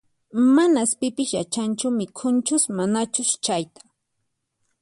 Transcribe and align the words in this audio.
Manas 0.55 0.91
pipis 0.99 1.29
yachanchu 1.37 1.87
mikhunchus 1.97 2.63
manachus 2.77 3.31
chayta 3.45 3.81